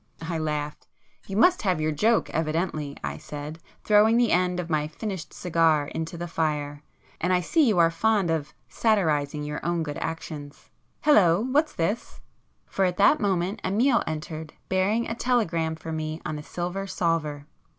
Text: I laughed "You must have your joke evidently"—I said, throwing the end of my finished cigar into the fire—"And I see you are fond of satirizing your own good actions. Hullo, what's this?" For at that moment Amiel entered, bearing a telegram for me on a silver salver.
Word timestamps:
I 0.23 0.39
laughed 0.39 0.87
"You 1.27 1.37
must 1.37 1.61
have 1.61 1.79
your 1.79 1.91
joke 1.91 2.31
evidently"—I 2.31 3.19
said, 3.19 3.59
throwing 3.83 4.17
the 4.17 4.31
end 4.31 4.59
of 4.59 4.67
my 4.67 4.87
finished 4.87 5.31
cigar 5.31 5.89
into 5.89 6.17
the 6.17 6.27
fire—"And 6.27 7.31
I 7.31 7.41
see 7.41 7.67
you 7.67 7.77
are 7.77 7.91
fond 7.91 8.31
of 8.31 8.51
satirizing 8.67 9.43
your 9.43 9.63
own 9.63 9.83
good 9.83 9.99
actions. 9.99 10.71
Hullo, 11.05 11.41
what's 11.41 11.73
this?" 11.73 12.19
For 12.65 12.85
at 12.85 12.97
that 12.97 13.19
moment 13.19 13.59
Amiel 13.63 14.01
entered, 14.07 14.53
bearing 14.69 15.07
a 15.07 15.13
telegram 15.13 15.75
for 15.75 15.91
me 15.91 16.19
on 16.25 16.39
a 16.39 16.41
silver 16.41 16.87
salver. 16.87 17.45